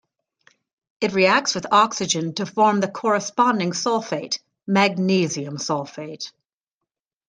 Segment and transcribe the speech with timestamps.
[0.99, 6.31] It reacts with oxygen to form the corresponding sulfate, magnesium sulfate.